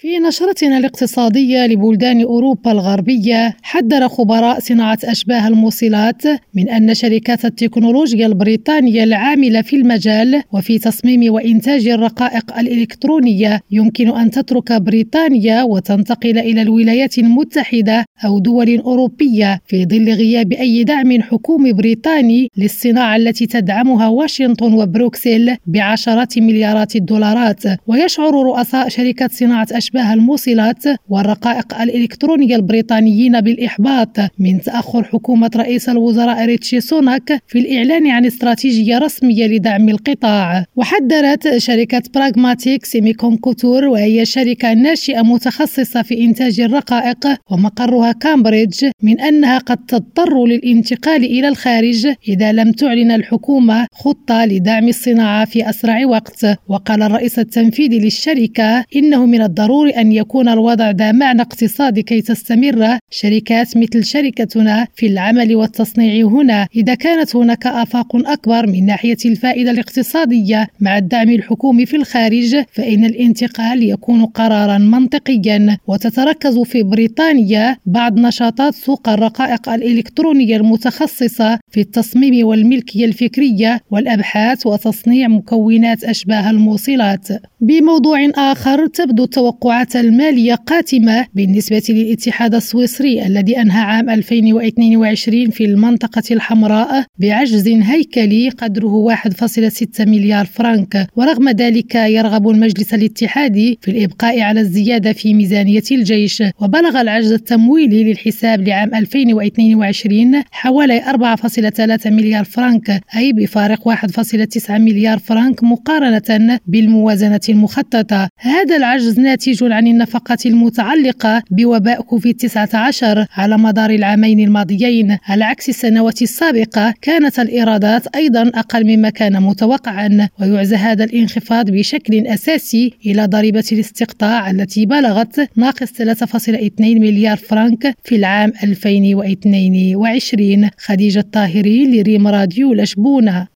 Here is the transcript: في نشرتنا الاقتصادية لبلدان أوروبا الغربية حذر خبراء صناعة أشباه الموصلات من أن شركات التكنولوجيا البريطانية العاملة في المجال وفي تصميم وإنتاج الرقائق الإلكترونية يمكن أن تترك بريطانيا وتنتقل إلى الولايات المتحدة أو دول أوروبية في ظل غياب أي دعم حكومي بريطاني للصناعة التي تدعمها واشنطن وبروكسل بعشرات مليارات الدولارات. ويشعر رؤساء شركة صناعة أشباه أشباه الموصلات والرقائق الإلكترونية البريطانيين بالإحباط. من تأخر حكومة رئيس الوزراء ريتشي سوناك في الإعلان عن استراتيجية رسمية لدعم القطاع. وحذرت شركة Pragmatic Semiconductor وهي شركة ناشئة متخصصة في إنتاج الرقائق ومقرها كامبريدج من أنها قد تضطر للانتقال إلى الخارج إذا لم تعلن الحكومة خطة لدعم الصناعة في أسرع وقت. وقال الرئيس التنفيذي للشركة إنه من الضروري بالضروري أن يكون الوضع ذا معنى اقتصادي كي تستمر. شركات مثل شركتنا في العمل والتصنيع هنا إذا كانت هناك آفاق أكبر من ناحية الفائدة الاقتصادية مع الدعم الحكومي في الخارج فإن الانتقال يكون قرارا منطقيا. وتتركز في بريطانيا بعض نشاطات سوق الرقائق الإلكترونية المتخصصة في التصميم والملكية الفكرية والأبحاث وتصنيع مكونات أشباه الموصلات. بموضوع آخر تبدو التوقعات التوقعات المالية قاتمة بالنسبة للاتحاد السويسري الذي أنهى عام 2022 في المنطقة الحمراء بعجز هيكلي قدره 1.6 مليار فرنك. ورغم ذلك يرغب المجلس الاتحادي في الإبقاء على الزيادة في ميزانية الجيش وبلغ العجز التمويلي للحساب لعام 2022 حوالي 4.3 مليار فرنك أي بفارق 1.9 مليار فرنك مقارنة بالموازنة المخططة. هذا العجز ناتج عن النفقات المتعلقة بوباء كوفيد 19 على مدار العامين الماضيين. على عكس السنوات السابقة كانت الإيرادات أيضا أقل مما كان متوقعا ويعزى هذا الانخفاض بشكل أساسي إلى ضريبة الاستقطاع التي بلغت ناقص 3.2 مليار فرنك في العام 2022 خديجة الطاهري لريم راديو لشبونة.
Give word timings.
في 0.00 0.18
نشرتنا 0.18 0.78
الاقتصادية 0.78 1.66
لبلدان 1.66 2.22
أوروبا 2.22 2.72
الغربية 2.72 3.56
حذر 3.62 4.08
خبراء 4.08 4.60
صناعة 4.60 4.98
أشباه 5.04 5.48
الموصلات 5.48 6.22
من 6.54 6.68
أن 6.68 6.94
شركات 6.94 7.44
التكنولوجيا 7.44 8.26
البريطانية 8.26 9.04
العاملة 9.04 9.62
في 9.62 9.76
المجال 9.76 10.42
وفي 10.52 10.78
تصميم 10.78 11.32
وإنتاج 11.32 11.88
الرقائق 11.88 12.58
الإلكترونية 12.58 13.60
يمكن 13.70 14.08
أن 14.16 14.30
تترك 14.30 14.72
بريطانيا 14.72 15.62
وتنتقل 15.62 16.38
إلى 16.38 16.62
الولايات 16.62 17.18
المتحدة 17.18 18.04
أو 18.24 18.38
دول 18.38 18.78
أوروبية 18.78 19.60
في 19.66 19.84
ظل 19.84 20.12
غياب 20.12 20.52
أي 20.52 20.84
دعم 20.84 21.22
حكومي 21.22 21.72
بريطاني 21.72 22.48
للصناعة 22.56 23.16
التي 23.16 23.46
تدعمها 23.46 24.08
واشنطن 24.08 24.72
وبروكسل 24.72 25.56
بعشرات 25.66 26.38
مليارات 26.38 26.96
الدولارات. 26.96 27.62
ويشعر 27.86 28.34
رؤساء 28.34 28.88
شركة 28.88 29.28
صناعة 29.32 29.66
أشباه 29.72 29.89
أشباه 29.90 30.14
الموصلات 30.14 30.84
والرقائق 31.08 31.80
الإلكترونية 31.80 32.56
البريطانيين 32.56 33.40
بالإحباط. 33.40 34.16
من 34.38 34.60
تأخر 34.60 35.04
حكومة 35.04 35.50
رئيس 35.56 35.88
الوزراء 35.88 36.44
ريتشي 36.44 36.80
سوناك 36.80 37.42
في 37.46 37.58
الإعلان 37.58 38.06
عن 38.06 38.24
استراتيجية 38.24 38.98
رسمية 38.98 39.46
لدعم 39.46 39.88
القطاع. 39.88 40.64
وحذرت 40.76 41.56
شركة 41.56 42.02
Pragmatic 42.14 42.84
Semiconductor 42.84 43.84
وهي 43.84 44.24
شركة 44.24 44.72
ناشئة 44.74 45.22
متخصصة 45.22 46.02
في 46.02 46.24
إنتاج 46.24 46.60
الرقائق 46.60 47.26
ومقرها 47.50 48.12
كامبريدج 48.12 48.90
من 49.02 49.20
أنها 49.20 49.58
قد 49.58 49.78
تضطر 49.88 50.44
للانتقال 50.46 51.24
إلى 51.24 51.48
الخارج 51.48 52.06
إذا 52.28 52.52
لم 52.52 52.72
تعلن 52.72 53.10
الحكومة 53.10 53.86
خطة 53.92 54.44
لدعم 54.44 54.88
الصناعة 54.88 55.44
في 55.44 55.70
أسرع 55.70 56.06
وقت. 56.06 56.46
وقال 56.68 57.02
الرئيس 57.02 57.38
التنفيذي 57.38 57.98
للشركة 57.98 58.84
إنه 58.96 59.26
من 59.26 59.42
الضروري 59.42 59.79
بالضروري 59.80 60.00
أن 60.00 60.12
يكون 60.12 60.48
الوضع 60.48 60.90
ذا 60.90 61.12
معنى 61.12 61.42
اقتصادي 61.42 62.02
كي 62.02 62.20
تستمر. 62.22 62.98
شركات 63.10 63.76
مثل 63.76 64.04
شركتنا 64.04 64.86
في 64.94 65.06
العمل 65.06 65.56
والتصنيع 65.56 66.26
هنا 66.26 66.66
إذا 66.76 66.94
كانت 66.94 67.36
هناك 67.36 67.66
آفاق 67.66 68.16
أكبر 68.16 68.66
من 68.66 68.86
ناحية 68.86 69.16
الفائدة 69.24 69.70
الاقتصادية 69.70 70.66
مع 70.80 70.98
الدعم 70.98 71.30
الحكومي 71.30 71.86
في 71.86 71.96
الخارج 71.96 72.64
فإن 72.72 73.04
الانتقال 73.04 73.82
يكون 73.82 74.24
قرارا 74.24 74.78
منطقيا. 74.78 75.78
وتتركز 75.86 76.58
في 76.58 76.82
بريطانيا 76.82 77.76
بعض 77.86 78.18
نشاطات 78.18 78.74
سوق 78.74 79.08
الرقائق 79.08 79.68
الإلكترونية 79.68 80.56
المتخصصة 80.56 81.58
في 81.70 81.80
التصميم 81.80 82.46
والملكية 82.46 83.04
الفكرية 83.04 83.80
والأبحاث 83.90 84.66
وتصنيع 84.66 85.28
مكونات 85.28 86.04
أشباه 86.04 86.50
الموصلات. 86.50 87.28
بموضوع 87.60 88.30
آخر 88.34 88.86
تبدو 88.86 89.24
التوقعات 89.24 89.69
التوقعات 89.70 89.96
المالية 89.96 90.54
قاتمة 90.54 91.26
بالنسبة 91.34 91.82
للاتحاد 91.88 92.54
السويسري 92.54 93.26
الذي 93.26 93.60
أنهى 93.60 93.80
عام 93.80 94.10
2022 94.10 95.50
في 95.50 95.64
المنطقة 95.64 96.22
الحمراء 96.30 97.04
بعجز 97.18 97.68
هيكلي 97.68 98.48
قدره 98.48 99.16
1.6 99.16 100.00
مليار 100.00 100.46
فرنك. 100.46 101.06
ورغم 101.16 101.48
ذلك 101.48 101.94
يرغب 101.94 102.48
المجلس 102.48 102.94
الاتحادي 102.94 103.78
في 103.82 103.90
الإبقاء 103.90 104.40
على 104.40 104.60
الزيادة 104.60 105.12
في 105.12 105.34
ميزانية 105.34 105.82
الجيش 105.92 106.42
وبلغ 106.60 107.00
العجز 107.00 107.32
التمويلي 107.32 108.04
للحساب 108.04 108.68
لعام 108.68 108.94
2022 108.94 110.42
حوالي 110.50 111.00
4.3 111.00 112.06
مليار 112.06 112.44
فرنك 112.44 113.00
أي 113.16 113.32
بفارق 113.32 113.88
1.9 113.88 114.70
مليار 114.70 115.18
فرنك 115.18 115.64
مقارنة 115.64 116.58
بالموازنة 116.66 117.40
المخططة. 117.48 118.28
هذا 118.38 118.76
العجز 118.76 119.18
ناتج 119.20 119.59
عن 119.62 119.86
النفقات 119.86 120.46
المتعلقة 120.46 121.42
بوباء 121.50 122.02
كوفيد 122.02 122.36
19 122.36 123.26
على 123.36 123.58
مدار 123.58 123.90
العامين 123.90 124.40
الماضيين. 124.40 125.18
على 125.28 125.44
عكس 125.44 125.68
السنوات 125.68 126.22
السابقة 126.22 126.94
كانت 127.02 127.38
الإيرادات 127.38 128.16
أيضا 128.16 128.42
أقل 128.42 128.96
مما 128.96 129.10
كان 129.10 129.42
متوقعا 129.42 130.28
ويعزى 130.40 130.76
هذا 130.76 131.04
الانخفاض 131.04 131.70
بشكل 131.70 132.26
أساسي 132.26 132.92
إلى 133.06 133.26
ضريبة 133.26 133.64
الاستقطاع 133.72 134.50
التي 134.50 134.86
بلغت 134.86 135.48
ناقص 135.56 135.92
3.2 135.92 136.70
مليار 136.80 137.36
فرنك 137.36 137.94
في 138.04 138.16
العام 138.16 138.52
2022 138.62 140.70
خديجة 140.78 141.18
الطاهري 141.18 142.00
لريم 142.00 142.26
راديو 142.26 142.74
لشبونة. 142.74 143.46